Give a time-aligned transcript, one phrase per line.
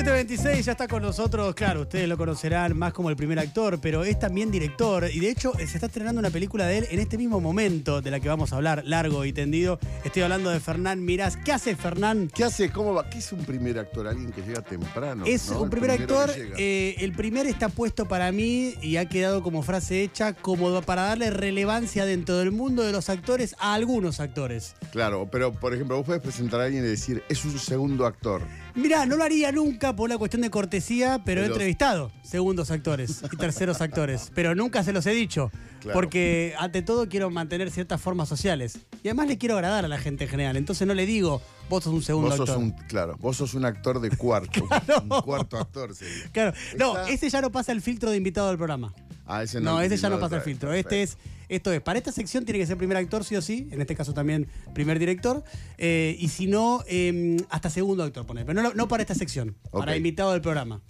[0.00, 4.02] 1726 ya está con nosotros, claro, ustedes lo conocerán más como el primer actor, pero
[4.02, 7.18] es también director y de hecho se está estrenando una película de él en este
[7.18, 9.78] mismo momento de la que vamos a hablar, largo y tendido.
[10.02, 11.36] Estoy hablando de Fernán Mirás.
[11.36, 12.30] ¿Qué hace Fernán?
[12.34, 12.70] ¿Qué hace?
[12.70, 13.10] ¿Cómo va?
[13.10, 14.08] ¿Qué es un primer actor?
[14.08, 15.26] Alguien que llega temprano.
[15.26, 15.60] Es ¿no?
[15.60, 20.02] un primer actor, eh, el primer está puesto para mí y ha quedado como frase
[20.02, 24.76] hecha como para darle relevancia dentro del mundo de los actores a algunos actores.
[24.92, 28.40] Claro, pero por ejemplo, vos podés presentar a alguien y decir, es un segundo actor.
[28.74, 33.22] Mirá, no lo haría nunca por la cuestión de cortesía, pero he entrevistado segundos actores
[33.30, 34.30] y terceros actores.
[34.34, 35.50] Pero nunca se los he dicho.
[35.80, 35.94] Claro.
[35.94, 38.80] Porque ante todo quiero mantener ciertas formas sociales.
[39.02, 40.56] Y además le quiero agradar a la gente en general.
[40.58, 42.62] Entonces no le digo, vos sos un segundo Vos sos actor.
[42.62, 44.62] un, claro, vos sos un actor de cuarto.
[45.02, 46.24] Un cuarto actor sería.
[46.32, 48.92] Claro, no, ese ya no pasa el filtro de invitado al programa.
[49.30, 49.80] Ah, ese No, no.
[49.80, 50.72] ese ya no pasa el filtro.
[50.72, 51.16] Este es,
[51.48, 53.94] esto es, para esta sección tiene que ser primer actor, sí o sí, en este
[53.94, 55.44] caso también primer director,
[55.78, 59.56] eh, y si no, eh, hasta segundo actor, poner, pero no, no para esta sección,
[59.70, 60.82] para invitado del programa.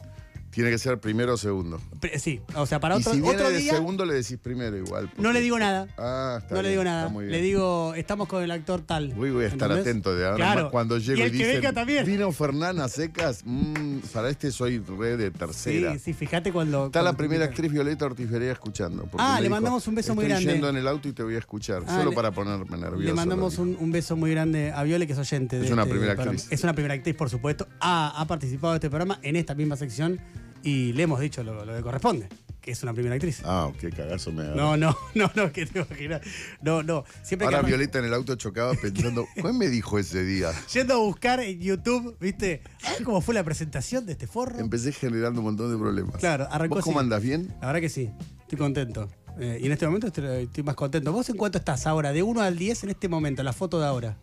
[0.51, 1.81] Tiene que ser primero o segundo.
[2.01, 4.37] Pre- Sí, o sea, para y otro, si viene otro de día segundo, le decís
[4.43, 5.05] primero igual.
[5.05, 5.87] no porque- le digo nada.
[5.97, 7.09] Ah, está No le bien, digo está nada.
[7.09, 7.33] muy bien.
[7.37, 9.15] Le digo, estamos con el actor tal.
[9.17, 9.87] Uy, voy a estar ¿Entendés?
[9.93, 10.62] atento de ahora Claro.
[10.65, 12.05] más cuando llego y y, el que dicen, venga también.
[12.05, 15.93] vino Fernán a secas, mm, para este soy re de tercera.
[15.95, 16.87] Sí, sí, fíjate cuando.
[16.87, 19.03] Está la cuando- primera actriz Violeta Ortiz escuchando.
[19.05, 20.53] porque Ah, me le mandamos un beso muy "Estoy grande".
[20.53, 23.05] yendo en el auto y te voy a escuchar, Ah, solo le- para ponerme nervioso.
[23.05, 23.83] Le mandamos lo un, dijo.
[23.84, 25.59] un beso muy grande a Viole, que es oyente.
[25.61, 26.37] de Es una este primera programa.
[26.37, 26.53] actriz.
[26.53, 27.69] Es una primera actriz, por supuesto.
[27.81, 30.19] Ha, ha participado de este programa en esta misma sección
[30.62, 32.28] y le hemos dicho lo, lo que corresponde,
[32.61, 33.42] que es una primera actriz.
[33.44, 34.55] Ah, qué cagazo me da.
[34.55, 36.20] No, no, no, no, que te imaginas.
[36.62, 37.05] No, no.
[37.22, 40.50] Siempre Ahora que Violeta en el auto chocaba pensando, ¿cuál me dijo ese día?
[40.72, 42.62] yendo a buscar en YouTube, ¿viste?
[43.05, 44.58] Cómo fue la presentación de este forro.
[44.58, 46.16] Empecé generando un montón de problemas.
[46.16, 47.05] Claro, arrancó ¿Vos cómo así.
[47.06, 47.48] andás bien?
[47.61, 49.08] La verdad que sí, estoy contento.
[49.38, 51.12] Eh, y en este momento estoy, estoy más contento.
[51.12, 52.12] ¿Vos en cuánto estás ahora?
[52.12, 54.19] De 1 al 10 en este momento, la foto de ahora.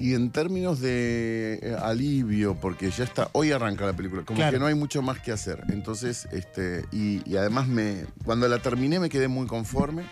[0.00, 4.52] Y en términos de eh, alivio, porque ya está, hoy arranca la película, como Claro.
[4.52, 5.62] que no hay mucho más que hacer.
[5.68, 10.04] Entonces, este, y, y además me, cuando la terminé me quedé muy conforme.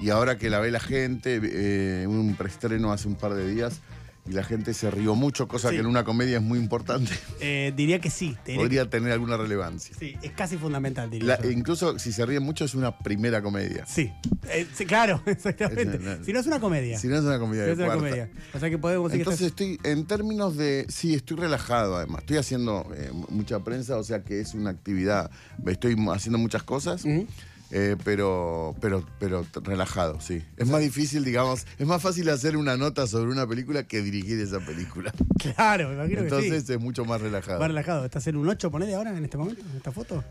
[0.00, 3.80] Y ahora que la ve la gente, eh, un preestreno hace un par de días,
[4.28, 5.76] y la gente se rió mucho, cosa Sí.
[5.76, 8.36] que en una comedia es muy importante, Eh, diría que sí.
[8.44, 9.94] diría podría tener alguna relevancia.
[9.98, 11.36] sí, es casi fundamental, diría.
[11.36, 11.50] La- yo.
[11.50, 13.86] incluso si se ríen mucho es una primera comedia.
[13.86, 14.12] Sí,
[14.50, 15.96] Eh, sí, claro, exactamente.
[15.96, 16.24] Es- no, no.
[16.24, 16.98] si no es una comedia.
[16.98, 18.30] Si no es una comedia Si de no es una comedia.
[18.54, 22.20] O sea que podemos Entonces que estoy, en términos de, sí, estoy relajado además.
[22.20, 25.30] Estoy haciendo eh, mucha prensa, o sea que es una actividad,
[25.66, 27.26] estoy haciendo muchas cosas, Ujú.
[27.70, 30.42] Eh, pero, pero, pero relajado, sí.
[30.56, 34.40] Es más difícil, digamos, es más fácil hacer una nota sobre una película que dirigir
[34.40, 35.12] esa película.
[35.38, 37.24] Claro, me imagino Entonces que es mucho más sí.
[37.26, 37.60] relajado.
[37.60, 38.04] Más relajado.
[38.04, 40.24] ¿Estás en un 8, ponele ahora, en este momento, en esta foto?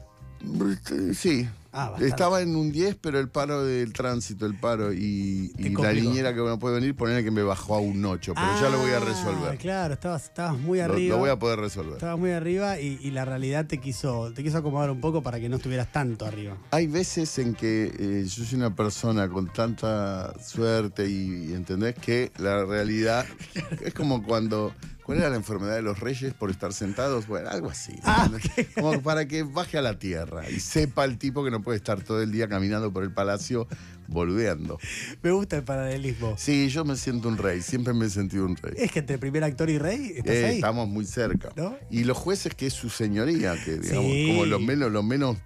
[1.14, 1.48] Sí.
[1.74, 1.96] Ah.
[2.00, 6.40] Estaba en un 10, pero el paro del tránsito, el paro y, la niñera que
[6.40, 8.98] no puede venir, ponerle que me bajó a un 8, pero ya lo voy a
[8.98, 9.58] Ah, resolver.
[9.58, 11.16] Claro, estabas, estabas muy arriba.
[11.16, 11.94] lo voy a poder resolver.
[11.94, 15.40] Estabas muy arriba y, y la realidad te quiso, te quiso acomodar un poco para
[15.40, 16.58] que no estuvieras tanto arriba.
[16.72, 21.96] Hay veces en que eh, yo soy una persona con tanta suerte y, y entendés
[21.96, 23.26] que la realidad
[23.84, 24.74] es como cuando.
[25.04, 27.28] ¿Cuál era la enfermedad de los reyes por estar sentados?
[27.28, 27.94] Bueno, algo así.
[28.04, 28.30] Ah.
[28.76, 32.02] Como para que baje a la tierra y sepa el tipo que no puede estar
[32.02, 33.68] todo el día caminando por el palacio
[34.08, 34.80] boludeando.
[35.22, 36.36] Me gusta el paralelismo.
[36.38, 38.74] Sí, yo me siento un rey, siempre me he sentido un rey.
[38.78, 40.56] Es que entre primer actor y rey estás Eh, ahí.
[40.56, 41.50] estamos muy cerca.
[41.56, 41.76] ¿No?
[41.92, 44.28] Y los jueces, que es su señoría, que digamos, Sí.
[44.30, 45.38] como lo menos, lo menos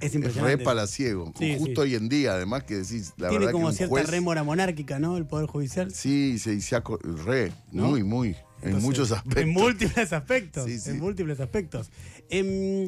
[0.00, 0.56] Es es impresionante.
[0.56, 1.32] re palaciego.
[1.38, 1.90] Sí, Justo sí.
[1.90, 4.42] hoy en día, además, que decís, la Tiene verdad como que un cierta juez, rémora
[4.42, 5.16] monárquica, ¿no?
[5.16, 5.92] El Poder Judicial.
[5.92, 6.82] Sí, se, se
[7.24, 7.88] re, ¿No?
[7.90, 8.36] muy, muy.
[8.62, 9.42] en muchos aspectos.
[9.42, 10.64] En múltiples aspectos.
[10.70, 10.90] Sí.
[10.90, 11.90] En múltiples aspectos.
[12.30, 12.86] Em,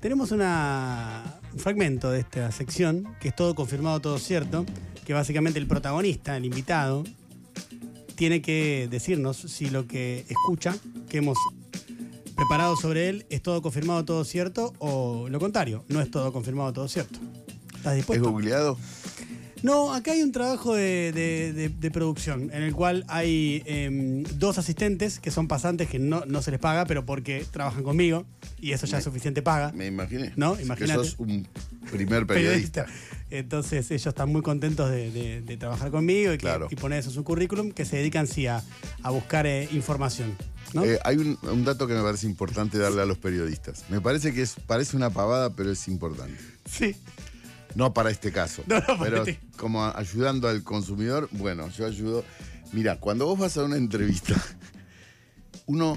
[0.00, 4.64] tenemos una, un fragmento de esta sección, que es todo confirmado, todo cierto,
[5.04, 7.04] que básicamente el protagonista, el invitado,
[8.14, 10.76] tiene que decirnos si lo que escucha,
[11.08, 11.38] que hemos
[12.36, 16.72] preparado sobre él, es todo confirmado, todo cierto, o lo contrario, no es todo confirmado,
[16.72, 17.18] todo cierto.
[17.76, 18.30] ¿Estás ¿Es dispuesto?
[18.30, 18.76] googleado?
[19.62, 24.22] No, acá hay un trabajo de, de- de- de producción en el cual hay em,
[24.38, 28.24] dos asistentes que son pasantes que no, no se les paga, pero porque trabajan conmigo
[28.60, 29.72] y eso ya es suficiente paga.
[29.72, 30.32] Me imaginé.
[30.36, 30.94] No, Que imagínate.
[31.04, 31.46] sos un
[31.90, 32.86] primer periodista.
[33.30, 36.68] Entonces ellos están muy contentos de, trabajar conmigo y, que- Claro.
[36.70, 38.62] y poner eso en su currículum, que se dedican sí a,
[39.02, 40.36] a buscar eh, información.
[40.72, 40.84] ¿no?
[40.84, 43.84] Eh, hay un, un dato que me parece importante darle a los periodistas.
[43.90, 46.38] Me parece que es, parece una pavada, pero es importante.
[46.70, 46.94] sí.
[47.78, 48.64] No para este caso.
[48.66, 49.40] No, no, pero este.
[49.56, 52.24] como ayudando al consumidor, bueno, yo ayudo.
[52.72, 54.34] Mira, cuando vos vas a una entrevista,
[55.66, 55.96] uno.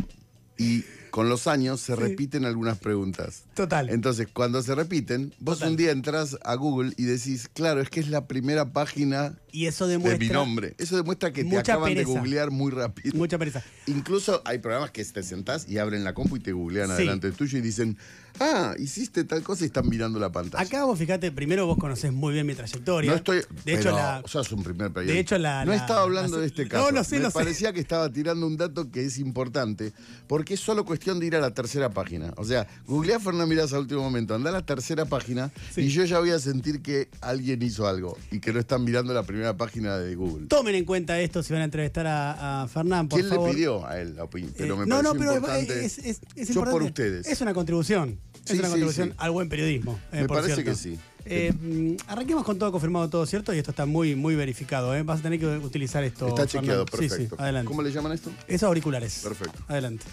[0.59, 3.43] Y con los años se repiten algunas preguntas.
[3.53, 3.89] Total.
[3.89, 5.71] Entonces, cuando se repiten, vos Total.
[5.71, 9.65] un día entras a Google y decís, claro, es que es la primera página y
[9.67, 10.73] eso de demuestra mi nombre.
[10.77, 13.15] Eso demuestra que te acaban de googlear muy rápido.
[13.17, 13.61] mucha pereza.
[13.87, 16.93] Incluso hay programas que te sentás y abren la compu y te googlean Sí.
[16.93, 17.97] adelante tuyo y dicen,
[18.39, 20.63] ah, hiciste tal cosa y están mirando la pantalla.
[20.63, 23.11] Acá vos fíjate, primero vos conocés muy bien mi trayectoria.
[23.11, 23.41] No estoy.
[23.65, 25.13] De hecho, pero la, sos un primer periodista.
[25.13, 26.91] de hecho, la- No la- estaba hablando la- de este no, caso.
[26.91, 27.33] lo sé, Me lo sé.
[27.33, 29.91] parecía que estaba tirando un dato que es importante,
[30.27, 32.33] porque es solo cuestión de ir a la tercera página.
[32.37, 35.81] O sea, googleá a Fernán Mirás a último momento, anda a la tercera página Sí.
[35.81, 39.13] y yo ya voy a sentir que alguien hizo algo y que no están mirando
[39.13, 40.45] la primera página de Google.
[40.47, 43.49] Tomen en cuenta esto si van a entrevistar a, a Fernán, por ¿Quién favor.
[43.49, 44.53] le pidió a él la opinión?
[44.57, 45.85] Pero Eh, me no, no, pero importante.
[45.85, 46.05] es, es-
[46.35, 46.71] es yo importante.
[46.71, 47.27] por ustedes.
[47.27, 48.19] Es una contribución.
[48.45, 49.15] Sí, es una sí, contribución sí.
[49.17, 49.99] al buen periodismo.
[50.11, 50.71] eh, Me por parece cierto.
[50.71, 50.99] que sí.
[51.25, 54.95] Eh, mm, arranquemos con todo confirmado, todo cierto, y esto está muy, muy verificado.
[54.95, 55.03] ¿eh?
[55.03, 56.27] Vas a tener que utilizar esto.
[56.27, 57.35] Está chequeado, Sí, sí, perfecto.
[57.37, 57.67] adelante.
[57.67, 58.31] ¿Cómo le llaman esto?
[58.47, 59.19] Esos auriculares.
[59.23, 59.59] Perfecto.
[59.67, 60.05] Adelante.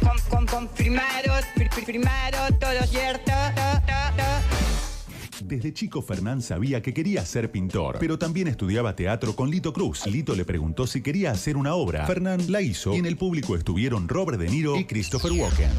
[0.00, 3.24] Con, con, confirmado, fir- fir- firmado, todo cierto.
[3.54, 5.44] to, to, to.
[5.44, 10.06] Desde chico Fernán sabía que quería ser pintor, pero también estudiaba teatro con Lito Cruz.
[10.06, 12.06] Lito le preguntó si quería hacer una obra.
[12.06, 15.70] Fernán la hizo y en el público estuvieron Robert De Niro y Christopher Walken.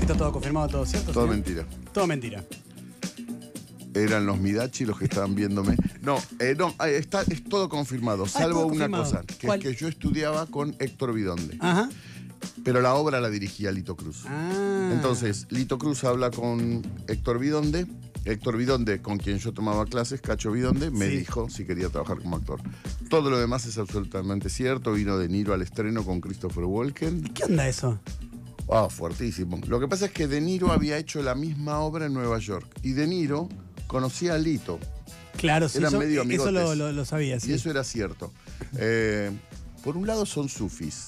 [0.00, 1.12] Esto todo confirmado, todo cierto.
[1.12, 1.36] Todo señor?
[1.36, 1.64] mentira.
[1.92, 2.44] Todo mentira.
[3.94, 5.76] Eran los Midachi los que estaban viéndome.
[6.00, 9.04] No, eh, no, eh, está, es todo confirmado, salvo todo una confirmado.
[9.04, 9.58] cosa, que ¿Cuál?
[9.60, 11.90] es que yo estudiaba con Héctor Vidonde, Ajá.
[12.64, 14.24] Pero la obra la dirigía Lito Cruz.
[14.26, 14.90] Ah.
[14.92, 17.86] Entonces, Lito Cruz habla con Héctor Vidonde.
[18.24, 21.16] Héctor Vidonde, con quien yo tomaba clases, Cacho Vidonde, me Sí.
[21.18, 22.60] dijo si quería trabajar como actor.
[23.10, 24.92] Todo lo demás es absolutamente cierto.
[24.92, 27.22] Vino De Niro al estreno con Christopher Walken.
[27.34, 27.98] ¿Qué onda eso?
[28.70, 29.58] Ah, fuertísimo.
[29.66, 32.66] Lo que pasa es que De Niro había hecho la misma obra en Nueva York.
[32.84, 33.48] Y De Niro
[33.88, 34.78] conocía a Lito.
[35.36, 36.78] Claro, sí, Eran eso, medio eso lo, amigotes.
[36.78, 37.50] lo- lo sabía, sí.
[37.50, 38.32] Y eso era cierto.
[38.78, 39.32] Eh,
[39.82, 41.06] por un lado son sufis.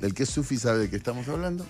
[0.00, 1.66] El que es sufi sabe de qué estamos hablando.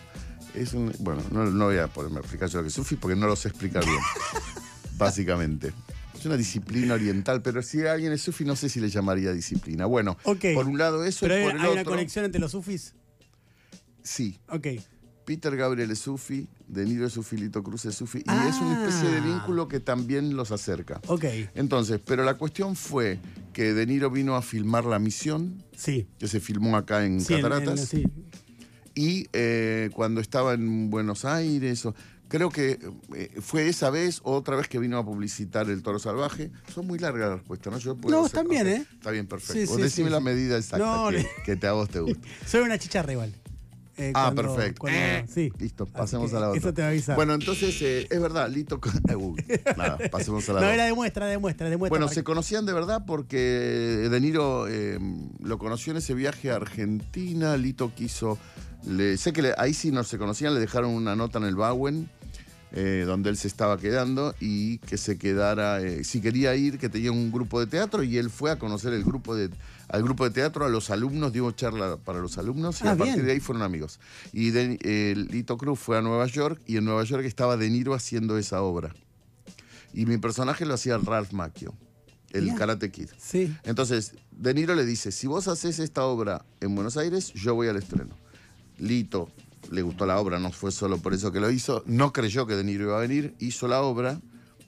[0.55, 2.97] Es un, bueno, no, no voy a ponerme a explicar yo lo que es sufi
[2.97, 3.99] porque no lo sé explicar bien.
[4.97, 5.73] básicamente.
[6.19, 9.87] Es una disciplina oriental, pero si alguien es sufi no sé si le llamaría disciplina.
[9.87, 12.51] Bueno, por un lado eso Pero y hay, por el hay una conexión entre los
[12.53, 12.95] sufis.
[14.03, 14.39] Sí.
[14.49, 14.67] Ok.
[15.25, 18.19] Peter Gabriel es sufi, De Niro es sufi, Lito Cruz es sufi.
[18.19, 19.25] Y es una especie de Ah.
[19.25, 21.01] vínculo que también los acerca.
[21.07, 21.25] Ok.
[21.55, 23.21] Entonces, pero la cuestión fue
[23.53, 26.07] que De Niro vino a filmar La Misión, Sí.
[26.19, 27.81] que se filmó acá en Sí, en- en- Cataratas.
[27.89, 28.05] sí.
[28.95, 31.95] Y eh, cuando estaba en Buenos Aires, o-
[32.29, 32.79] creo que
[33.15, 36.51] eh, fue esa vez o otra vez que vino a publicitar El Toro Salvaje.
[36.75, 37.79] Son muy largas las respuestas, ¿no?
[37.79, 38.67] Yo puedo No, están bien.
[38.67, 38.87] ¿eh?
[38.93, 39.77] Está bien, perfecto.
[39.77, 42.21] Sí, decime la medida exacta No, que, le- que te, a vos te gusta.
[42.47, 43.33] Soy una chicharra igual.
[43.99, 44.81] Eh, Ah, cuando- perfecto.
[44.81, 45.51] cuando- sí.
[45.59, 46.59] Listo, pasemos a la otra.
[46.61, 47.17] Eso te va a avisar.
[47.17, 48.81] Bueno, entonces, eh, es verdad, Lito.
[48.81, 49.43] con- Eh, uy,
[49.77, 50.75] nada, pasemos a la no, otra.
[50.75, 51.91] era de muestra, de muestra, de muestra.
[51.99, 54.99] Bueno, se que- conocían de verdad porque De Niro eh,
[55.41, 57.57] lo conoció en ese viaje a Argentina.
[57.57, 58.39] Lito quiso.
[58.87, 61.57] le- sé que le- ahí sí no se conocían, le dejaron una nota en el
[61.57, 62.09] Bowen.
[62.73, 66.89] Eh, donde él se estaba quedando y que se quedara, eh, si quería ir, que
[66.89, 69.51] tenía un grupo de teatro y él fue a conocer el grupo de,
[69.89, 72.97] al grupo de teatro, a los alumnos, dio charla para los alumnos y Ah, a
[72.97, 73.27] partir bien.
[73.27, 73.99] de ahí fueron amigos.
[74.33, 77.71] Y de- eh, Lito Cruz fue a Nueva York y en Nueva York estaba De
[77.71, 78.95] Niro haciendo esa obra.
[79.95, 81.75] Y mi personaje lo hacía Ralph Macchio,
[82.33, 82.57] el Bien.
[82.57, 83.09] Karate Kid.
[83.19, 83.57] Sí.
[83.65, 87.69] Entonces, De Niro le dice, si vos haces esta obra en Buenos Aires, yo voy
[87.69, 88.15] al estreno.
[88.77, 89.31] Lito
[89.71, 92.55] le gustó la obra, no fue solo por eso que lo hizo, no creyó que
[92.55, 94.21] De Niro iba a venir, hizo la obra,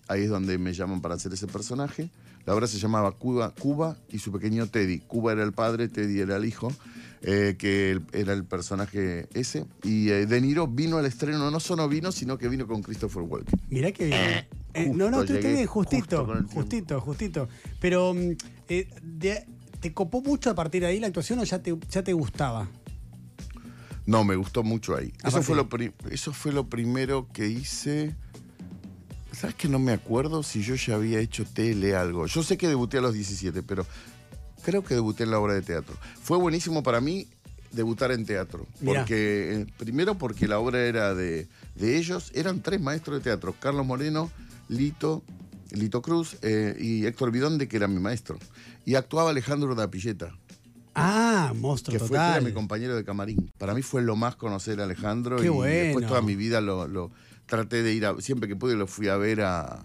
[0.09, 2.11] ahí es donde me llaman para hacer ese personaje.
[2.47, 5.01] La obra se llamaba Cuba, Cuba y su pequeño Teddy.
[5.01, 6.73] Cuba era el padre, Teddy era el hijo,
[7.21, 9.67] eh, que era el personaje ese.
[9.85, 13.23] Y eh, De Niro vino al estreno, no solo vino, sino que vino con Christopher
[13.23, 13.61] Walken.
[13.69, 14.11] Mirá que.
[14.73, 17.49] Eh, justo no, no, tú justo justito, justito, justito.
[17.79, 18.31] Pero, mm,
[18.69, 19.45] eh, de-
[19.81, 22.69] ¿te copó mucho a partir de ahí la actuación o ya te, ya te gustaba?
[24.07, 25.13] No, me gustó mucho ahí.
[25.25, 28.15] Eso fue, lo pri- eso fue lo primero que hice.
[29.33, 32.27] ¿Sabes que no me acuerdo si yo ya había hecho tele algo?
[32.27, 33.87] Yo sé que debuté a los 17, pero
[34.65, 35.95] creo que debuté en la obra de teatro.
[36.23, 37.29] Fue buenísimo para mí
[37.73, 38.67] debutar en teatro.
[38.81, 39.01] Mirá.
[39.01, 43.55] Porque, eh, primero porque la obra era de, de ellos, eran tres maestros de teatro,
[43.61, 44.31] Carlos Moreno,
[44.69, 45.23] Lito,
[45.71, 48.39] Lito Cruz eh, y Héctor Vidonde, que era mi maestro.
[48.85, 50.35] Y actuaba Alejandro Dapilleta
[51.03, 52.45] Ah, monstruo que fue era total.
[52.45, 53.51] mi compañero de camarín.
[53.59, 55.73] Para mí fue lo más conocer a Alejandro Qué y bueno.
[55.85, 57.11] después toda mi vida lo, lo
[57.47, 59.83] traté de ir a, siempre que pude lo fui a ver a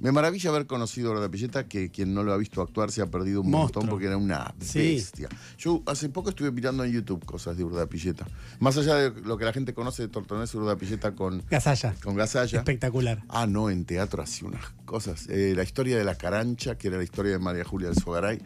[0.00, 3.02] me maravilla haber conocido a Orda Pilleta, que quien no lo ha visto actuar se
[3.02, 3.82] ha perdido un Monstruo.
[3.82, 4.78] montón porque era una Sí.
[4.94, 5.28] bestia.
[5.58, 8.24] Yo hace poco estuve mirando en YouTube cosas de Urda Pilleta.
[8.60, 11.96] Más allá de lo que la gente conoce de Tortonés Urda Pilleta con, Gasalla.
[12.00, 12.58] con Gasalla.
[12.58, 13.24] Espectacular.
[13.28, 15.26] Ah, no, en teatro hacía unas cosas.
[15.30, 18.40] Eh, la historia de la carancha, que era la historia de María Julia del Sogaray,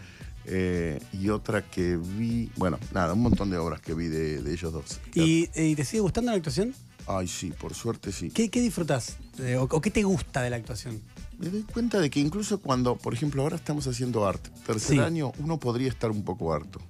[0.45, 4.53] Eh, y otra que vi, bueno, nada, un montón de obras que vi de, de
[4.53, 5.01] ellos dos.
[5.15, 6.75] ¿Y, y te sigue gustando la actuación?
[7.07, 8.31] Ay, sí, por suerte sí.
[8.31, 9.17] ¿Qué, qué disfrutás?
[9.39, 11.01] Eh, o, o qué te gusta de la actuación?
[11.39, 14.99] Me doy cuenta de que incluso cuando, por ejemplo, ahora estamos haciendo arte, tercer Sí.
[15.01, 16.81] año, uno podría estar un poco harto.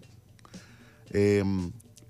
[1.10, 1.42] Eh,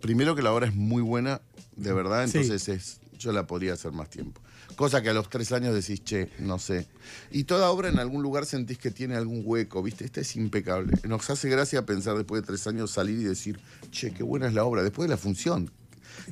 [0.01, 1.41] primero que la obra es muy buena,
[1.77, 2.39] de verdad, Sí.
[2.39, 4.41] entonces es, yo la podría hacer más tiempo.
[4.77, 6.87] Cosa que a los tres años decís, che, no sé.
[7.31, 10.05] Y toda obra en algún lugar sentís que tiene algún hueco, ¿viste?
[10.05, 10.93] Esta es impecable.
[11.07, 13.61] Nos hace gracia pensar después de tres años salir y decir,
[13.91, 15.71] che, qué buena es la obra, después de la función.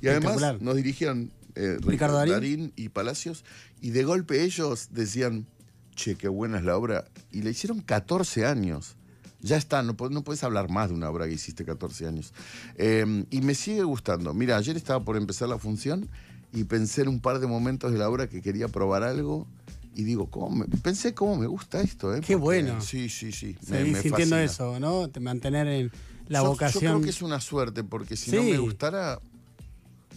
[0.01, 2.73] Y además nos dirigían eh, Ricardo Darín.
[2.77, 3.45] y Palacios,
[3.81, 5.47] y de golpe ellos decían,
[5.95, 8.97] che, qué buena es la obra, y le hicieron 14 años.
[9.43, 12.35] Ya está, no, no puedes hablar más de una obra que hiciste 14 años.
[12.77, 14.35] Eh, y me sigue gustando.
[14.35, 16.11] Mira, ayer estaba por empezar la función
[16.53, 19.47] y pensé en un par de momentos de la obra que quería probar algo.
[19.95, 22.21] Y digo, ¿cómo me- pensé cómo me gusta esto, ¿eh?
[22.21, 22.81] Qué bueno.
[22.81, 23.57] Sí, sí, sí.
[23.65, 25.09] Seguís sintiendo eso, ¿no?
[25.09, 25.93] Te mantener en
[26.29, 26.83] la yo, vocación.
[26.83, 29.21] Yo creo que es una suerte, porque si no me gustara,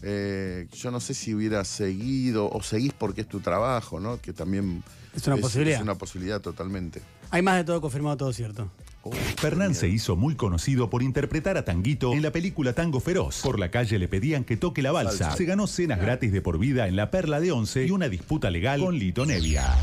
[0.01, 4.19] eh, yo no sé si hubiera seguido, o seguís porque es tu trabajo, ¿no?
[4.21, 4.83] Que también
[5.15, 5.77] Es una posibilidad.
[5.77, 7.01] Es una posibilidad totalmente.
[7.31, 8.69] Hay más de todo confirmado, todo cierto.
[9.12, 13.41] Fernán se hizo muy conocido por interpretar a Tanguito en la película Tango Feroz.
[13.41, 15.36] Por la calle le pedían que toque la balsa.
[15.36, 18.50] Se ganó cenas gratis de por vida en la Perla de Once y una disputa
[18.50, 19.75] legal con Lito Nevia.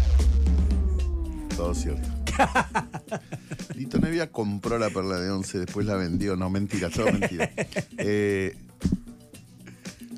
[1.57, 2.09] Todo cierto.
[3.75, 6.37] Lito Nevia compró la perla de once, después la vendió.
[6.37, 7.51] No, mentira, todo mentira.
[7.99, 8.57] Eh,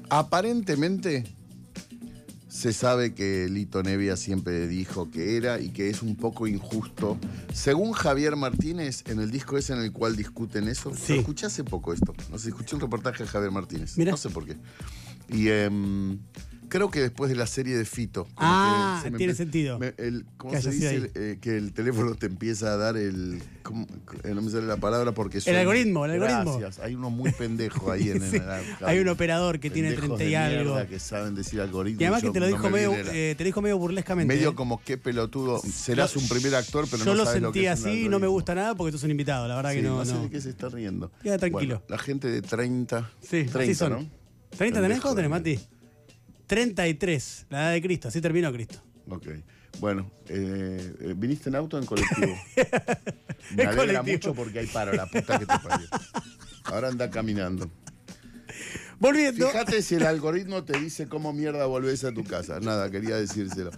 [0.08, 1.24] aparentemente
[2.52, 7.16] se sabe que Lito Nevia siempre dijo que era y que es un poco injusto.
[7.54, 11.14] Según Javier Martínez, en el disco ese en el cual discuten eso, Sí.
[11.14, 12.12] lo escuché hace poco esto.
[12.30, 13.96] No sé, escuché un reportaje de Javier Martínez.
[13.96, 14.10] Mira.
[14.10, 14.58] No sé por qué.
[15.30, 16.18] Y em,
[16.72, 18.24] creo que después de la serie de Fito.
[18.24, 21.02] como Ah, que se me tiene empe- sentido me- el- ¿Cómo que se haya sido
[21.02, 21.10] dice?
[21.14, 23.42] Eh, que el teléfono te empieza a dar el.
[23.62, 23.86] ¿cómo?
[24.24, 26.58] Eh, no me sale la palabra porque son- algoritmo, el algoritmo.
[26.58, 26.84] Gracias.
[26.84, 30.16] Hay uno muy pendejo ahí en, Sí, en el- Hay un operador que tiene Pendejos
[30.18, 30.72] 30 y de algo.
[30.74, 32.00] mierda que saben decir algoritmo.
[32.00, 33.46] Y además yo que te lo no dijo me medio, viene la- eh, te lo
[33.46, 34.34] dijo medio burlescamente.
[34.34, 34.54] medio ¿eh?
[34.54, 35.60] como qué pelotudo.
[35.60, 37.96] Serás un primer actor, pero Yo no lo sabes lo que sentí es un así
[37.96, 38.30] no me algoritmo.
[38.32, 39.98] gusta nada porque tú sos un invitado, la verdad Sí, que no.
[39.98, 40.22] no sé no.
[40.22, 41.12] de qué se está riendo.
[41.22, 41.74] Queda tranquilo.
[41.80, 43.10] Bueno, la gente de 30.
[43.20, 43.92] Sí, 30, así son.
[43.92, 43.98] ¿no?
[43.98, 44.08] ¿30
[44.56, 44.72] tenés?
[44.72, 45.60] Pendejo ¿Cuánto tenés, de- Mati?
[46.56, 48.78] 33, la edad de Cristo, así terminó Cristo.
[49.08, 49.26] Ok.
[49.80, 52.36] Bueno, eh, eh, ¿viniste en auto o en colectivo?
[53.56, 54.12] Me alegra colectivo.
[54.12, 55.86] mucho porque hay paro, la puta que te parió.
[56.64, 57.70] Ahora anda caminando.
[58.98, 59.48] Volviendo.
[59.48, 62.60] Fíjate si el algoritmo te dice cómo mierda volvés a tu casa.
[62.60, 63.70] Nada, quería decírselo.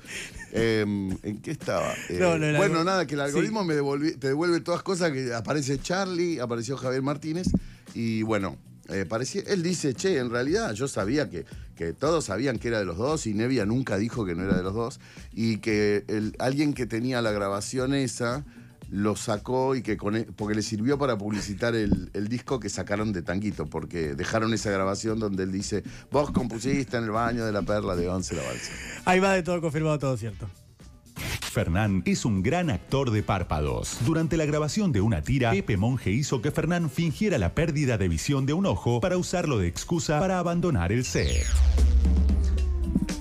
[0.50, 0.80] Eh,
[1.22, 1.94] ¿En qué estaba?
[2.08, 3.26] Eh, No, no, bueno, algor- nada, que el sí.
[3.26, 3.74] algoritmo me
[4.16, 7.46] te devuelve todas cosas que aparece Charlie, apareció Javier Martínez
[7.94, 8.58] y bueno.
[8.88, 12.78] eh, parecía, él dice, che, en realidad yo sabía que, que todos sabían que era
[12.78, 15.00] de los dos y Nevia nunca dijo que no era de los dos
[15.32, 16.04] y que
[16.38, 18.44] alguien que tenía la grabación esa
[18.90, 22.68] lo sacó y que con e- porque le sirvió para publicitar el, el disco que
[22.68, 27.44] sacaron de Tanguito, porque dejaron esa grabación donde él dice, vos compusiste en el baño
[27.44, 28.70] de la perla de Once la balsa.
[29.04, 30.48] Ahí va de todo confirmado, todo cierto.
[31.16, 33.98] Fernán es un gran actor de párpados.
[34.04, 38.08] Durante la grabación de una tira, Pepe Monge hizo que Fernán fingiera la pérdida de
[38.08, 41.46] visión de un ojo para usarlo de excusa para abandonar el set.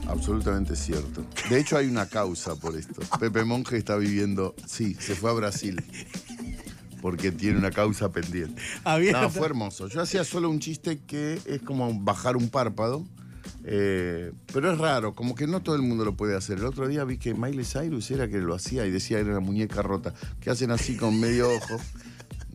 [0.08, 1.26] Absolutamente cierto.
[1.50, 3.02] De hecho hay una causa por esto.
[3.20, 5.84] Pepe Monge está viviendo, sí, se fue a Brasil.
[7.02, 8.62] Porque tiene una causa pendiente.
[8.84, 9.24] Abierta.
[9.24, 9.88] No, fue hermoso.
[9.90, 13.06] Yo hacía solo un chiste que es como bajar un párpado.
[13.66, 16.58] Eh, pero es raro, como que no todo el mundo lo puede hacer.
[16.60, 19.40] El otro día vi que Miley Cyrus era que lo hacía y decía era una
[19.40, 21.78] muñeca rota, que hacen así con medio ojo.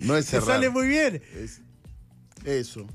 [0.01, 0.47] No es Te cerrar.
[0.57, 1.23] sale muy bien.
[1.35, 1.61] Es
[2.45, 2.87] eso.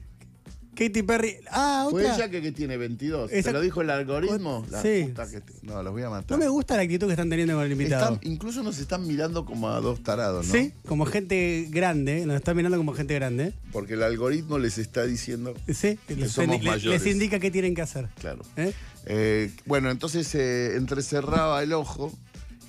[0.76, 1.36] Katy Perry.
[1.52, 2.16] Ah, Fue otra.
[2.16, 3.32] ella que, que tiene 22.
[3.32, 4.66] Esa- ¿Te lo dijo el algoritmo?
[4.70, 5.06] La Sí.
[5.08, 6.32] puta que te- No, los voy a matar.
[6.32, 8.16] No me gusta la actitud que están teniendo con el invitado.
[8.16, 10.54] Están- incluso nos están mirando como a dos tarados, ¿no?
[10.54, 13.54] Sí, como gente grande, nos están mirando como gente grande.
[13.72, 17.04] Porque el algoritmo les está diciendo, Sí, les, somos les- mayores.
[17.04, 18.10] les indica qué tienen que hacer.
[18.20, 18.42] claro.
[18.58, 18.74] ¿Eh?
[19.06, 22.12] Eh, bueno, entonces se entrecerraba el ojo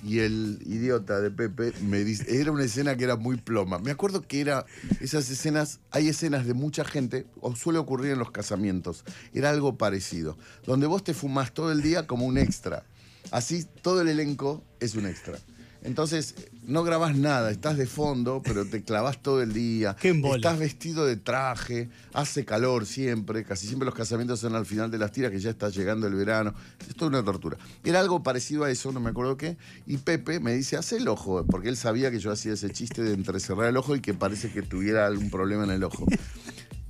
[0.03, 3.79] y el idiota de Pepe me dice, era una escena que era muy ploma.
[3.79, 4.65] Me acuerdo que era
[4.99, 9.77] esas escenas, hay escenas de mucha gente, o suele ocurrir en los casamientos, era algo
[9.77, 12.83] parecido, donde vos te fumás todo el día como un extra.
[13.31, 15.39] Así todo el elenco es un extra.
[15.85, 19.95] Entonces, no grabás nada, estás de fondo, pero te clavás todo el día.
[19.99, 20.19] Qué.
[20.35, 24.97] Estás vestido de traje, hace calor siempre, casi siempre los casamientos son al final de
[24.97, 26.55] las tiras, que ya está llegando el verano.
[26.79, 27.57] Es toda una tortura.
[27.83, 29.57] Era algo parecido a eso, no me acuerdo qué.
[29.85, 33.03] Y Pepe me dice, haz el ojo, porque él sabía que yo hacía ese chiste
[33.03, 36.07] de entrecerrar el ojo y que parece que tuviera algún problema en el ojo.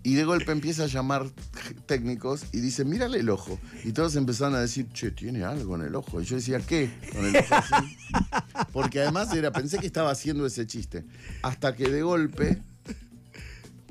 [0.06, 1.32] Y de golpe empieza a llamar
[1.88, 3.60] técnicos y dice, mírale el ojo.
[3.84, 6.22] Y todos empezaron a decir, che, tiene algo en el ojo.
[6.22, 6.94] Y yo decía, ¿qué?
[7.12, 7.98] Con el ojo así.
[8.72, 11.06] Porque además era, pensé que estaba haciendo ese chiste.
[11.42, 12.62] Hasta que de golpe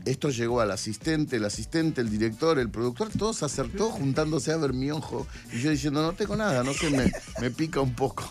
[0.04, 4.73] esto llegó al asistente, el asistente, el director, el productor, todos acertó juntándose a ver
[4.73, 5.26] mi ojo.
[5.52, 8.30] Y yo diciendo, no tengo nada, no sé, me, me pica un poco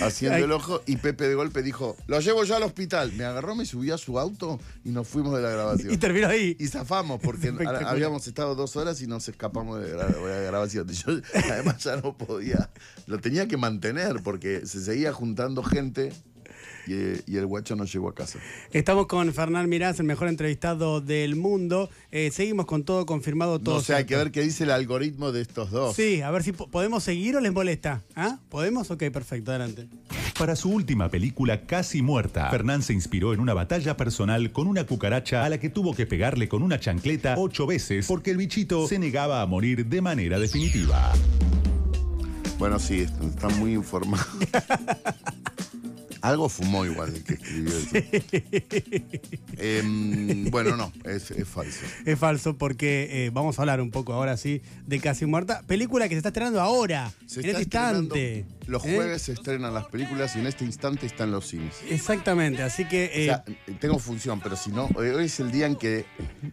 [0.00, 0.44] haciendo Ay.
[0.44, 0.82] el ojo.
[0.86, 3.12] Y Pepe de golpe dijo, lo llevo yo al hospital.
[3.12, 5.92] Me agarró, me subió a su auto y nos fuimos de la grabación.
[5.92, 6.56] Y terminó ahí.
[6.58, 7.52] Y zafamos porque
[7.86, 10.88] habíamos estado dos horas y nos escapamos de la, de la grabación.
[10.90, 12.70] Y Yo además ya no podía,
[13.06, 16.12] lo tenía que mantener porque se seguía juntando gente
[16.94, 18.38] y, y el guacho no llegó a casa.
[18.72, 21.90] Estamos con Fernán Mirás, el mejor entrevistado del mundo.
[22.10, 23.76] Eh, seguimos con todo confirmado, todo.
[23.76, 25.94] No sé, hay que ver qué dice el algoritmo de estos dos.
[25.96, 28.02] Sí, a ver si po- podemos seguir o les molesta.
[28.16, 28.38] ¿Ah?
[28.48, 28.90] ¿Podemos?
[28.90, 29.88] Ok, perfecto, adelante.
[30.38, 34.84] Para su última película, Casi Muerta, Fernán se inspiró en una batalla personal con una
[34.86, 38.88] cucaracha a la que tuvo que pegarle con una chancleta ocho veces porque el bichito
[38.88, 41.12] se negaba a morir de manera definitiva.
[42.58, 44.24] Bueno, sí, está, está muy informado.
[46.22, 47.90] Algo fumó igual el que escribió eso.
[49.62, 51.80] Em, bueno, no, es, es falso.
[52.04, 55.62] Es falso porque eh, vamos a hablar un poco ahora sí de Casi Muerta.
[55.66, 58.46] Película que se está estrenando ahora, Se en este instante.
[58.66, 58.94] Los ¿Eh?
[58.94, 61.74] jueves se estrenan las películas y en este instante están los cines.
[61.88, 63.06] Exactamente, así que...
[63.06, 63.44] O eh, sea,
[63.80, 66.04] tengo función, pero si no, hoy hoy es el día en que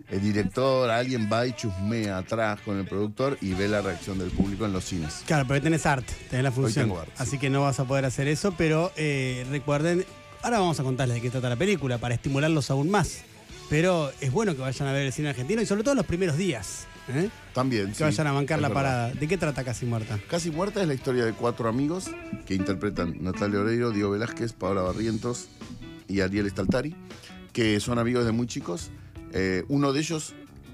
[0.10, 4.32] el director, alguien va y chusmea atrás con el productor y ve la reacción del
[4.32, 5.24] público en los cines.
[5.26, 6.86] Claro, pero tenés arte, tenés la función.
[6.86, 7.38] tengo arte, así sí.
[7.38, 10.06] que no vas a poder hacer eso, pero eh, recuerden,
[10.44, 13.24] ahora vamos a contarles de qué trata la película para estimularlos aún más.
[13.70, 16.06] Pero es bueno que vayan a ver el cine argentino y sobre todo en los
[16.06, 16.88] primeros días.
[17.10, 17.30] ¿eh?
[17.54, 17.88] También.
[17.88, 18.82] Que sí, vayan a bancar la verdad.
[18.82, 19.14] parada.
[19.14, 20.20] ¿De qué trata Casi Muerta?
[20.30, 22.12] Casi Muerta es la historia de cuatro amigos
[22.46, 25.48] que interpretan Natalia Oreiro, Diego Velázquez, Paola Barrientos
[26.08, 26.96] y Ariel Staltari,
[27.52, 28.92] que son amigos de muy chicos.
[29.34, 30.34] Eh, uno de ellos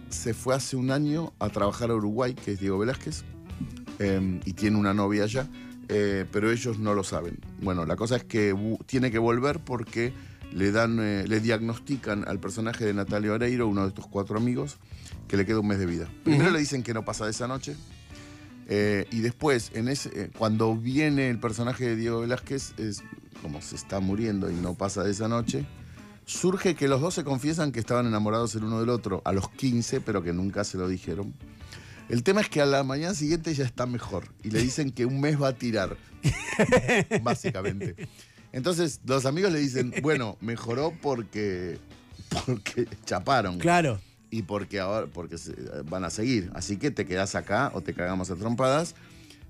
[0.10, 3.24] se fue hace un año a trabajar a Uruguay, que es Diego Velázquez,
[4.00, 5.48] eh, y tiene una novia allá,
[5.90, 7.40] eh, pero ellos no lo saben.
[7.62, 10.14] Bueno, la cosa es que tiene que volver porque
[10.52, 14.78] le dan, eh, le diagnostican al personaje de Natalia Oreiro, uno de estos cuatro amigos,
[15.28, 16.10] que le queda un mes de vida.
[16.24, 17.76] Primero le dicen que no pasa de esa noche.
[18.70, 23.04] eh, y después, en ese, cuando viene el personaje de Diego Velázquez, es
[23.42, 25.66] como se está muriendo y no pasa de esa noche,
[26.26, 29.50] surge que los dos se confiesan que estaban enamorados el uno del otro a los
[29.50, 31.34] 15, pero que nunca se lo dijeron.
[32.10, 35.06] El tema es que a la mañana siguiente ya está mejor y le dicen que
[35.06, 35.98] un mes va a tirar,
[37.22, 37.96] básicamente.
[38.52, 41.80] Entonces los amigos le dicen, bueno, mejoró porque,
[42.46, 44.00] porque chaparon Claro.
[44.30, 45.38] y porque ahora porque
[45.90, 46.52] van a seguir.
[46.54, 48.96] Así que te quedas acá o te cagamos a trompadas.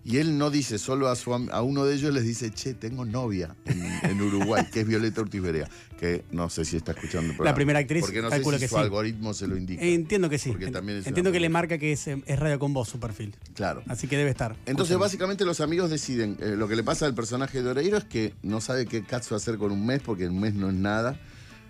[0.06, 3.06] Y él no dice, solo a, su, a uno de ellos les dice, che, tengo
[3.06, 7.30] novia en, en Uruguay, que es Violeta Ortiz Berea, que no sé si está escuchando
[7.32, 7.56] el programa.
[7.56, 8.82] primera actriz, Porque no sé si que su sí.
[8.82, 9.82] algoritmo se lo indica.
[9.82, 10.50] Entiendo que sí.
[10.50, 13.00] Porque Ent- también Entiendo que le marca que es, eh, es radio con voz su
[13.00, 13.34] perfil.
[13.54, 13.82] Claro.
[13.88, 14.58] Así que debe estar.
[14.66, 16.38] Entonces, básicamente, los amigos deciden.
[16.42, 19.36] eh, lo que le pasa al personaje de Oreiro es que no sabe qué caso
[19.36, 21.18] hacer con un mes, porque un mes no es nada.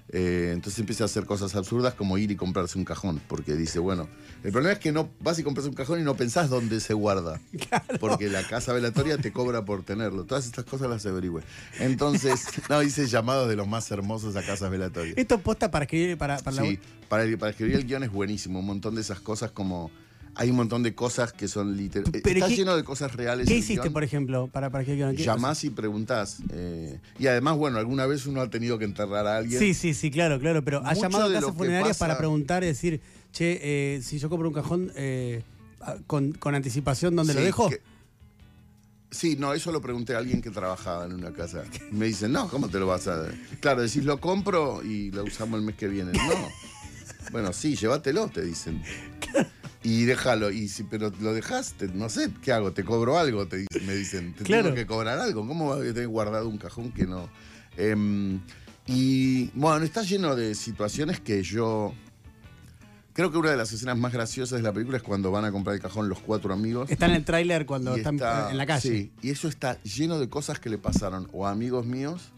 [0.09, 3.79] Eh, entonces empieza a hacer cosas absurdas como ir y comprarse un cajón, porque dice,
[3.79, 4.07] bueno,
[4.43, 6.93] el problema es que no vas y compras un cajón y no pensás dónde se
[6.93, 7.39] guarda,
[7.99, 10.25] porque la casa velatoria te cobra por tenerlo.
[10.25, 11.41] Todas estas cosas las averigüe.
[11.79, 15.17] Entonces, no, dice llamados de los más hermosos a casas velatorias.
[15.17, 18.59] Esto posta para escribir para, para la Sí, para, para escribir el guion es buenísimo.
[18.59, 19.89] Un montón de esas cosas como.
[20.35, 22.23] Hay un montón de cosas que son literales.
[22.25, 23.47] Está ¿qué- lleno de cosas reales.
[23.47, 23.93] ¿Qué hiciste, guion.
[23.93, 26.37] por ejemplo, para, para que ¿qué- Llamás y preguntás.
[26.49, 29.59] eh, y además, bueno, alguna vez uno ha tenido que enterrar a alguien.
[29.59, 30.63] Sí, sí, sí, claro, claro.
[30.63, 32.99] Pero ha llamado a casas funerarias pasa- para preguntar y decir,
[33.31, 35.43] che, eh, si yo compro un cajón eh,
[36.07, 37.69] con, con anticipación, ¿dónde lo dejo?
[37.69, 37.81] que-
[39.11, 41.63] Sí, no, eso lo pregunté a alguien que trabajaba en una casa.
[41.91, 43.27] Me dicen, no, ¿cómo te lo vas a.?
[43.59, 46.11] Claro, decís, lo compro y lo usamos el mes que viene.
[46.13, 46.19] No.
[47.31, 48.83] Bueno, sí, llévatelo, te dicen.
[49.83, 52.71] Y déjalo, y si, pero lo dejaste, no sé, ¿qué hago?
[52.71, 53.47] ¿Te cobro algo?
[53.47, 54.63] Te me dicen, te Claro.
[54.63, 55.45] tengo que cobrar algo.
[55.45, 57.27] ¿Cómo vas a tener guardado un cajón que no?
[57.75, 58.39] Em,
[58.87, 61.93] y bueno, está lleno de situaciones que yo.
[63.11, 65.51] Creo que una de las escenas más graciosas de la película es cuando van a
[65.51, 66.89] comprar el cajón los cuatro amigos.
[66.89, 68.89] Está en el tráiler cuando están está- en la calle.
[68.89, 72.31] Sí, y eso está lleno de cosas que le pasaron o a amigos míos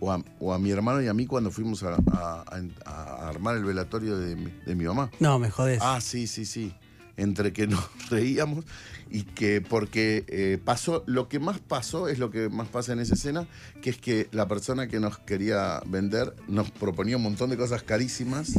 [0.00, 3.28] o a, o a mi hermano y a mí cuando fuimos a, a- a- a
[3.28, 5.10] armar el velatorio de mi, de mi mamá.
[5.20, 5.78] No, me jodés.
[5.82, 6.74] Ah, sí, sí, sí.
[7.16, 8.64] Entre que nos reíamos
[9.10, 13.00] y que porque eh, pasó, lo que más pasó es lo que más pasa en
[13.00, 13.46] esa escena,
[13.82, 17.82] que es que la persona que nos quería vender nos proponía un montón de cosas
[17.82, 18.54] carísimas.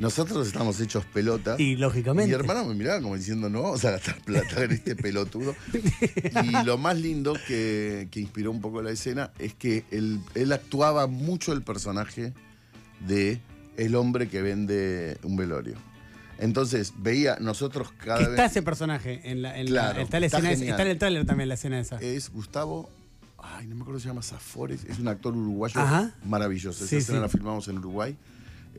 [0.00, 1.60] Nosotros estamos hechos pelotas.
[1.60, 2.28] y lógicamente.
[2.28, 5.54] Mi hermano me miraba como diciendo, no vamos a gastar plata en este pelotudo.
[6.42, 10.52] Y lo más lindo que, que inspiró un poco la escena es que él, él
[10.52, 12.32] actuaba mucho el personaje
[13.06, 13.40] de
[13.76, 15.74] el hombre que vende un velorio.
[16.38, 18.50] Entonces, veía, nosotros cada está vez...
[18.52, 20.98] ese personaje en la, en la- Claro, está, la está escena esa- está en el
[20.98, 21.96] tráiler también la escena esa.
[21.98, 22.88] Es Gustavo,
[23.38, 26.14] ay, no me acuerdo si se llama Zafores, es un actor uruguayo Ajá.
[26.24, 26.78] maravilloso.
[26.84, 27.22] Esa Sí, escena sí.
[27.22, 28.16] la filmamos en Uruguay.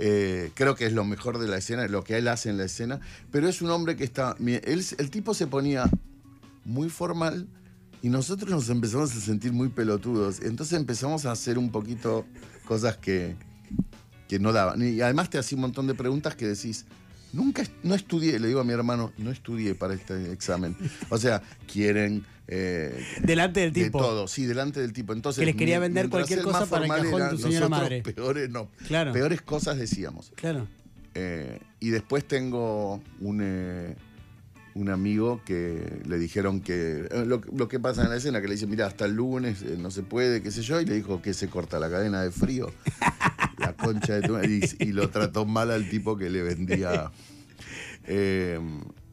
[0.04, 2.66] Eh, creo que es lo mejor de la escena, lo que él hace en la
[2.66, 3.00] escena.
[3.32, 4.36] Pero es un hombre que está.
[4.40, 5.88] el tipo se ponía
[6.66, 7.48] muy formal
[8.02, 10.42] y nosotros nos empezamos a sentir muy pelotudos.
[10.42, 12.26] Entonces empezamos a hacer un poquito
[12.66, 13.36] cosas que,
[14.28, 14.82] que no daban.
[14.82, 16.86] Y además te hacía un montón de preguntas que decís.
[17.34, 20.76] Nunca, no estudié, le digo a mi hermano, no estudié para este examen.
[21.10, 21.42] O sea,
[21.72, 24.00] quieren eh, Delante del de tipo.
[24.00, 25.14] todo, sí, delante del tipo.
[25.14, 28.02] Entonces, Que les quería vender cualquier cosa para el cajón de tu señora madre.
[28.02, 29.14] Peores, no, Claro.
[29.14, 30.34] peores cosas decíamos.
[30.36, 30.68] Claro.
[31.16, 33.96] Eh, y después tengo un, eh,
[34.76, 37.08] un amigo que le dijeron que.
[37.26, 39.78] lo, lo que pasa en la escena, que le dicen, mira, hasta el lunes eh,
[39.80, 42.32] no se puede, qué sé yo, y le dijo que se corta la cadena de
[42.32, 42.70] frío.
[43.82, 44.38] concha de tu.
[44.40, 47.12] Y, y lo trató mal al tipo que le vendía.
[48.06, 48.60] Eh,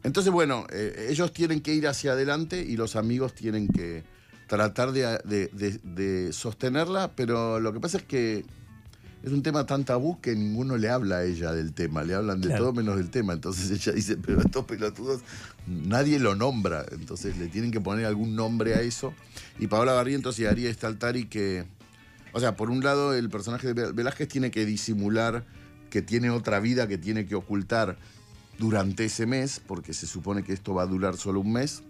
[0.03, 4.05] entonces, bueno, eh, ellos tienen que ir hacia adelante y los amigos tienen que
[4.47, 8.45] tratar de, de- de- de sostenerla, pero lo que pasa es que
[9.23, 12.41] es un tema tan tabú que ninguno le habla a ella del tema, le hablan
[12.41, 12.65] de Claro.
[12.65, 13.33] todo menos del tema.
[13.35, 15.21] Entonces ella dice, pero estos pelotudos,
[15.67, 16.87] nadie lo nombra.
[16.93, 19.13] Entonces le tienen que poner algún nombre a eso.
[19.59, 21.65] Y Paola Barrientos y Ariel Staltari que...
[22.33, 25.45] O sea, por un lado el personaje de Vel- Velázquez tiene que disimular
[25.91, 27.99] que tiene otra vida que tiene que ocultar
[28.59, 31.83] durante ese mes, porque se supone que esto va a durar solo un mes.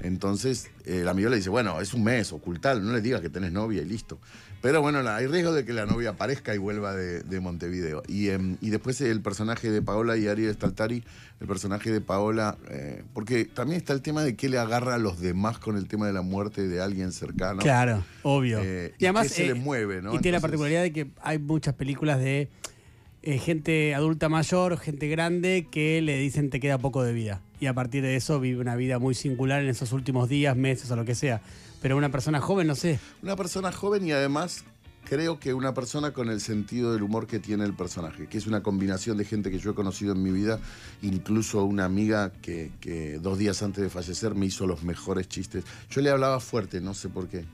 [0.00, 3.28] Entonces, eh, el amigo le dice, bueno, es un mes, ocultar, no le digas que
[3.28, 4.18] tenés novia y listo.
[4.62, 8.02] Pero bueno, hay riesgo de que la novia aparezca y vuelva de, de Montevideo.
[8.06, 11.02] Y, em, y después el personaje de Paola y Ariel Staltari,
[11.40, 14.98] el personaje de Paola, eh, porque también está el tema de qué le agarra a
[14.98, 17.60] los demás con el tema de la muerte de alguien cercano.
[17.60, 18.60] Claro, obvio.
[18.62, 20.14] Eh, y además se eh, le mueve, ¿no?
[20.14, 22.50] Y tiene la particularidad de que hay muchas películas de
[23.22, 27.42] eh, gente adulta mayor, gente grande, que le dicen te queda poco de vida.
[27.60, 30.90] Y a partir de eso vive una vida muy singular en esos últimos días, meses
[30.90, 31.42] o lo que sea.
[31.82, 32.98] Pero una persona joven, no sé.
[33.22, 34.64] Una persona joven y además
[35.04, 38.46] creo que una persona con el sentido del humor que tiene el personaje, que es
[38.46, 40.58] una combinación de gente que yo he conocido en mi vida,
[41.02, 45.64] incluso una amiga que, que dos días antes de fallecer me hizo los mejores chistes.
[45.90, 47.44] Yo le hablaba fuerte, no sé por qué.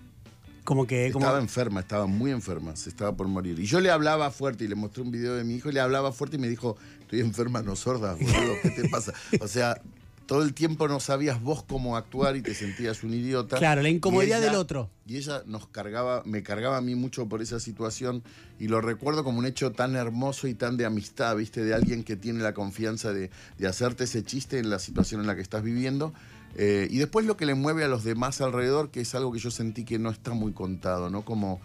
[0.66, 1.12] Como que.
[1.12, 3.59] Como, Estaba enferma, estaba muy enferma, se estaba por morir.
[3.61, 5.79] Y yo le hablaba fuerte y le mostré un video de mi hijo y le
[5.81, 9.12] hablaba fuerte y me dijo, estoy enferma, no sorda, boludo, ¿qué te pasa?
[9.40, 9.81] O sea,
[10.27, 13.59] todo el tiempo no sabías vos cómo actuar y te sentías un idiota.
[13.59, 14.90] Claro, la incomodidad ella- del otro.
[15.07, 18.25] Y ella nos cargaba, me cargaba a mí mucho por esa situación
[18.59, 21.62] y lo recuerdo como un hecho tan hermoso y tan de amistad, ¿viste?
[21.62, 25.29] De alguien que tiene la confianza de, de hacerte ese chiste en la situación en
[25.29, 26.12] la que estás viviendo.
[26.57, 29.38] Eh, y después lo que le mueve a los demás alrededor, que es algo que
[29.38, 31.25] yo sentí que no está muy contado, ¿no?
[31.25, 31.61] Como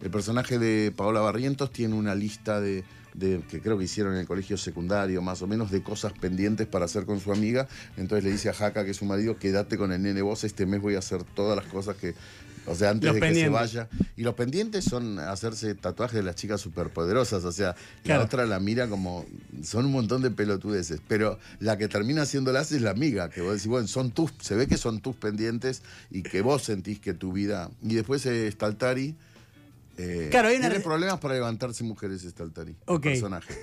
[0.00, 2.84] el personaje de Paola Barrientos tiene una lista de,
[3.16, 6.66] de- que creo que hicieron en el colegio secundario, más o menos, de cosas pendientes
[6.66, 7.66] para hacer con su amiga.
[7.96, 10.66] Entonces le dice a Jaca, que es su marido, quédate con el nene vos, este
[10.66, 12.14] mes voy a hacer todas las cosas que...
[12.68, 13.88] O sea, antes Los de que se vaya.
[14.16, 17.44] Y los pendientes son hacerse tatuajes de las chicas superpoderosas.
[17.44, 18.22] O sea, Claro.
[18.22, 19.24] la otra la mira como.
[19.62, 21.00] Son un montón de pelotudeces.
[21.06, 23.30] Pero la que termina haciéndolas es la amiga.
[23.30, 24.32] Que vos decís, bueno, son tus.
[24.40, 27.70] Se ve que son tus pendientes y que vos sentís que tu vida.
[27.84, 29.14] Y después eh, Staltari.
[29.96, 32.72] Eh, Claro, hay una tiene problemas para levantarse mujeres Staltari.
[32.72, 33.02] el Ok.
[33.02, 33.54] personaje.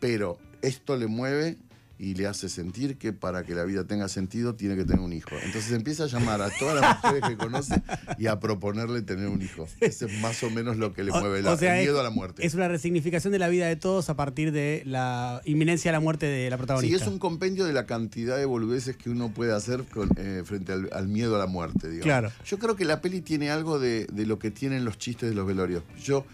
[0.00, 1.56] Pero esto le mueve
[1.98, 5.12] y le hace sentir que para que la vida tenga sentido tiene que tener un
[5.12, 5.30] hijo.
[5.44, 7.82] Entonces empieza a llamar a todas las mujeres que conoce
[8.18, 9.66] y a proponerle tener un hijo.
[9.80, 11.94] Ese es más o menos lo que le O- mueve, o la- sea, el miedo
[11.96, 12.46] es- a la muerte.
[12.46, 16.00] Es una resignificación de la vida de todos a partir de la inminencia de la
[16.00, 16.96] muerte de la Sí, protagonista.
[17.04, 20.72] es un compendio de la cantidad de boludeces que uno puede hacer con, eh, frente
[20.72, 22.04] al, al miedo a la muerte, digamos.
[22.04, 22.30] Claro.
[22.46, 25.34] Yo creo que la peli tiene algo de, de lo que tienen los chistes de
[25.34, 25.82] los velorios.
[26.02, 26.24] Yo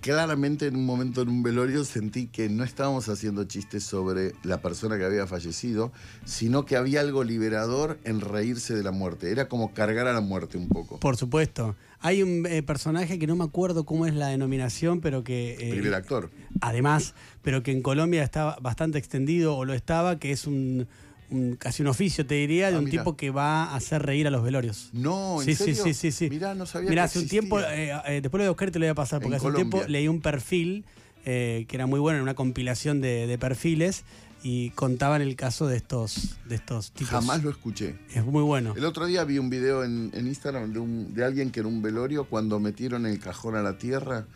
[0.00, 4.60] claramente en un momento en un velorio sentí que no estábamos haciendo chistes sobre la
[4.60, 5.92] persona que había fallecido,
[6.24, 9.30] sino que había algo liberador en reírse de la muerte.
[9.30, 11.00] Era como cargar a la muerte un poco.
[11.00, 11.74] Por supuesto.
[12.00, 15.54] Hay un eh, personaje que no me acuerdo cómo es la denominación, pero que.
[15.58, 16.30] eh, Primer actor.
[16.60, 20.88] además, pero que en Colombia está bastante extendido o lo estaba, que es un,
[21.30, 24.26] un- casi un oficio, te diría, de Ah, un tipo que va a hacer reír
[24.26, 24.90] a los velorios.
[24.92, 25.74] No, ¿en sí, serio?
[25.74, 26.30] sí, sí, sí, sí.
[26.30, 28.68] Mirá, no sabía Mirá, que hace un tiempo, eh, eh, después lo voy a buscar
[28.68, 30.84] y te lo voy a pasar, porque En hace un tiempo leí un perfil
[31.24, 34.04] eh, que era muy bueno, en una compilación de, de perfiles,
[34.44, 37.08] y contaban el caso de estos, de estos tipos.
[37.10, 37.96] Jamás lo escuché.
[38.14, 38.74] Es muy bueno.
[38.76, 41.66] El otro día vi un video en, en Instagram de, un- de alguien que en
[41.66, 44.26] un velorio, cuando metieron el cajón a la tierra,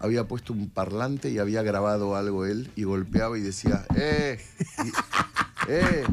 [0.00, 4.40] había puesto un parlante y había grabado algo él y golpeaba y decía, ¡eh!
[4.84, 4.90] y-
[5.68, 6.04] ¡eh!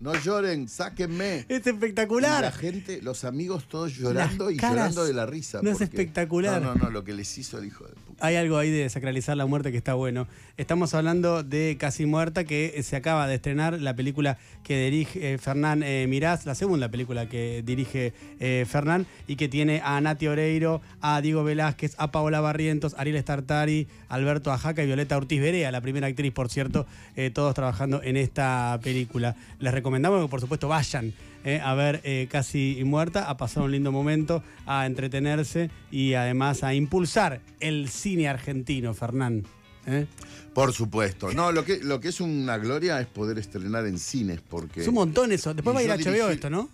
[0.00, 1.44] No lloren, sáquenme.
[1.48, 2.42] Es Y espectacular.
[2.42, 4.74] la gente, los amigos todos llorando Las y caras.
[4.76, 5.60] llorando de la risa.
[5.62, 6.62] No es espectacular.
[6.62, 7.94] No, no, no, lo que les hizo el hijo de.
[8.20, 10.26] Hay algo ahí de sacralizar la muerte que está bueno.
[10.56, 15.38] Estamos hablando de Casi Muerta, que se acaba de estrenar la película que dirige eh,
[15.38, 20.26] Fernán eh, Mirás, la segunda película que dirige eh, Fernán, y que tiene a Nati
[20.26, 25.70] Oreiro, a Diego Velázquez, a Paola Barrientos, Ariel Startari, Alberto Ajaca y Violeta Ortiz Berea,
[25.70, 29.36] la primera actriz, por cierto, eh, todos trabajando en esta película.
[29.60, 31.12] Les recomendamos que, por supuesto, vayan
[31.48, 36.62] eh, a ver eh, Casi Muerta, a pasar un lindo momento, a entretenerse y además
[36.62, 39.44] a impulsar el cine argentino, Fernán.
[39.86, 40.06] ¿eh?
[40.52, 41.32] Por supuesto.
[41.32, 44.82] No, lo que, lo que es una gloria es poder estrenar en cines, porque.
[44.82, 45.54] Es un montón eso.
[45.54, 46.68] Después va a ir a HBO dirigí- esto, ¿no?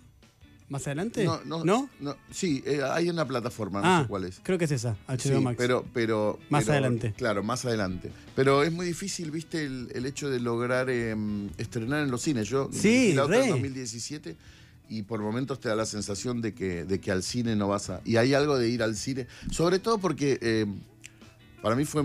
[0.67, 1.23] ¿Más adelante?
[1.23, 4.39] No, no, no, sí, eh, hay una plataforma, no ah, sé cuál es.
[4.41, 5.55] creo que es esa, HBO Sí, Max.
[5.59, 6.39] pero, pero.
[6.49, 7.13] Más pero- adelante.
[7.15, 8.11] Claro, más adelante.
[8.35, 11.15] Pero es muy difícil, viste, el, el hecho de lograr eh,
[11.59, 12.49] estrenar en los cines.
[12.49, 14.35] Yo Sí, la otra en 2017
[14.89, 17.89] y por momentos te da la sensación de que, de que al cine no vas
[17.89, 18.01] a.
[18.05, 20.39] Y hay algo de ir al cine, sobre todo porque.
[20.41, 20.65] eh,
[21.65, 22.03] para mí fue.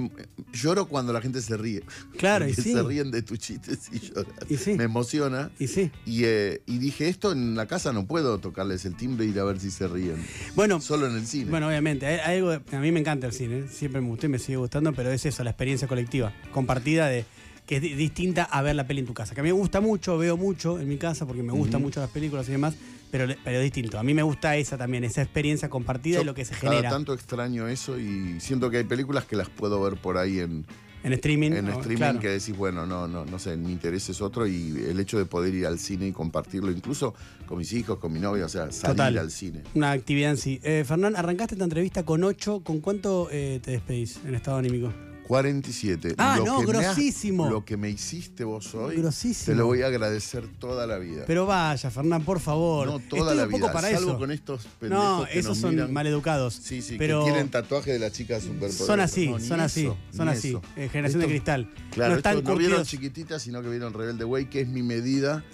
[0.55, 1.83] Lloro cuando la gente se ríe.
[2.17, 2.73] Claro, y sí.
[2.73, 4.33] Se ríen de tus chistes y lloras.
[4.49, 4.73] Y sí.
[4.73, 5.51] Me emociona.
[5.59, 5.91] Y sí.
[6.07, 9.39] Y, eh, y dije, esto en la casa no puedo tocarles el timbre e ir
[9.39, 10.17] a ver si se ríen.
[10.55, 11.51] Bueno, Solo en el cine.
[11.51, 14.39] Bueno, obviamente, hay, algo, a mí me encanta el cine, siempre me gustó y me
[14.39, 17.27] sigue gustando, pero es eso, la experiencia colectiva, compartida de
[17.71, 19.33] que es di- distinta a ver la peli en tu casa.
[19.33, 22.01] Que a mí me gusta mucho, veo mucho en mi casa porque me gustan mucho
[22.01, 22.75] las películas y demás,
[23.13, 23.97] pero, pero es distinto.
[23.97, 26.73] A mí me gusta esa también, esa experiencia compartida Yo y lo que se cada
[26.73, 30.41] genera tanto extraño eso y siento que hay películas que las puedo ver por ahí
[30.41, 30.67] en,
[31.05, 31.53] en streaming.
[31.53, 31.73] en ¿no?
[31.75, 32.19] streaming Claro.
[32.19, 35.25] que decís, bueno, no, no, no sé, mi interés es otro y el hecho de
[35.27, 37.15] poder ir al cine y compartirlo, incluso
[37.47, 39.17] con mis hijos, con mi novia, o sea, salir Total.
[39.19, 39.63] al cine.
[39.75, 40.59] Una actividad en sí.
[40.65, 42.63] Eh, Fernán, arrancaste esta entrevista con 8.
[42.65, 44.93] ¿Con cuánto eh, te despedís en estado anímico?
[45.35, 46.17] 47.
[46.19, 47.49] Ah, Lo no, que me has- grosísimo.
[47.49, 49.55] lo que me hiciste vos hoy, Grosísimo.
[49.55, 51.23] te lo voy a agradecer toda la vida.
[51.25, 52.89] Pero vaya, Fernán, por favor.
[52.89, 54.19] no toda Estoy la un poco vida, para salvo eso.
[54.19, 55.93] con estos pendejos No, que esos nos son miran.
[55.93, 56.55] maleducados.
[56.55, 58.87] Sí, sí, pero que quieren tatuaje de la chica superpoderosa.
[58.87, 60.59] Son así, No, son así, eso, son así.
[60.77, 61.71] Eh, generación de cristal.
[61.93, 62.89] Claro, no están estos no vieron curtidos.
[62.89, 65.45] chiquititas, sino que vieron Rebelde Way, que es mi medida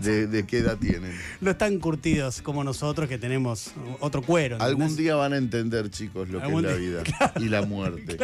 [0.00, 1.12] de, de qué edad tienen.
[1.40, 4.54] No están curtidos como nosotros que tenemos otro cuero.
[4.56, 4.68] ¿entendés?
[4.80, 7.02] Algún día van a entender, chicos, lo que es la vida
[7.40, 8.16] y la muerte.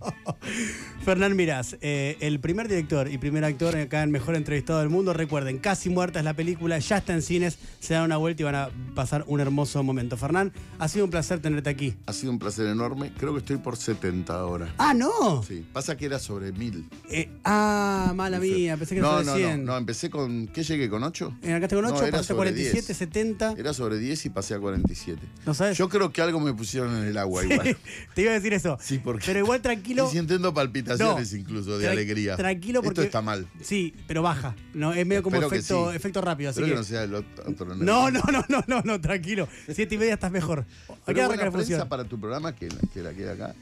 [1.04, 5.12] Fernán Mirás, eh, el primer director y primer actor acá en Mejor Entrevistado del Mundo.
[5.14, 8.44] Recuerden, Casi Muerta es la película, ya está en cines, se dan una vuelta y
[8.44, 10.16] van a pasar un hermoso momento.
[10.16, 11.94] Fernán, ha sido un placer tenerte aquí.
[12.06, 13.12] Ha sido un placer enorme.
[13.16, 14.74] Creo que estoy por 70 ahora.
[14.78, 15.42] Ah, no.
[15.42, 16.88] Sí, pasa que era sobre 1000.
[17.10, 19.64] Eh, ah, mala mía, pensé que era no, sobre no, 100.
[19.64, 20.48] no, no, empecé con.
[20.48, 21.38] ¿Qué llegué con 8?
[21.42, 22.96] En acá No, 8, era pasé a sobre 47, 10.
[22.96, 23.54] 70.
[23.56, 25.20] Era sobre 10 y pasé a 47.
[25.46, 25.78] ¿No sabes?
[25.78, 27.76] Yo creo que algo me pusieron en el agua igual.
[28.14, 28.76] Te iba a decir eso.
[28.80, 29.24] Sí, porque.
[29.26, 29.87] Pero igual tranquilo.
[30.04, 31.38] Estoy sintiendo palpitaciones No.
[31.38, 32.36] incluso de alegría.
[32.36, 33.00] Tranquilo porque.
[33.00, 33.46] Esto está mal.
[33.62, 34.54] Sí, pero baja.
[34.74, 35.96] No, es medio como Espero que efecto, sí.
[35.96, 36.50] efecto rápido.
[36.50, 36.78] Así Espero que, que.
[36.78, 37.74] no sea el otro.
[37.76, 39.48] No, no, no, no, no, no, tranquilo.
[39.72, 40.64] Siete y media estás mejor.
[41.06, 43.54] Pero buena la prensa para tu programa que, la- que la queda acá.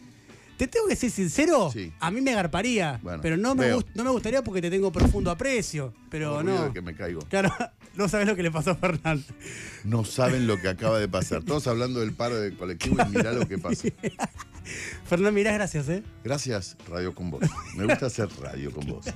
[0.57, 1.93] Te tengo que ser sincero, Sí.
[2.01, 5.31] a mí me agarparía, Bueno, pero no me, no me gustaría porque te tengo profundo
[5.31, 5.93] aprecio.
[6.11, 6.65] Pero no.
[6.67, 7.21] de que me caigo.
[7.29, 7.53] Claro,
[7.95, 9.23] no sabes lo que le pasó a Fernán.
[9.85, 11.43] No saben lo que acaba de pasar.
[11.43, 13.89] Todos hablando del paro del colectivo y mirá lo que pasa.
[15.09, 16.03] Fernán, mirá, gracias, ¿eh?
[16.25, 17.43] Gracias, Radio con Vos.
[17.77, 19.07] Me gusta hacer radio con vos.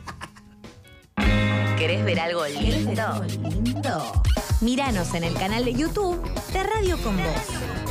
[1.79, 3.27] ¿Querés ver algo lindo?
[4.61, 6.21] Míranos en el canal de YouTube
[6.53, 7.90] de Radio con Voz.